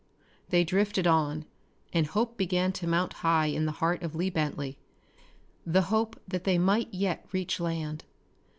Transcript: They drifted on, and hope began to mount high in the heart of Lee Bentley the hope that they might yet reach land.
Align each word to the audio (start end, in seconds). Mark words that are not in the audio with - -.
They 0.49 0.63
drifted 0.63 1.05
on, 1.05 1.45
and 1.93 2.07
hope 2.07 2.35
began 2.35 2.71
to 2.71 2.87
mount 2.87 3.13
high 3.21 3.45
in 3.45 3.67
the 3.67 3.73
heart 3.73 4.01
of 4.01 4.15
Lee 4.15 4.31
Bentley 4.31 4.79
the 5.63 5.81
hope 5.93 6.19
that 6.27 6.43
they 6.43 6.57
might 6.57 6.91
yet 6.91 7.27
reach 7.31 7.59
land. 7.59 8.03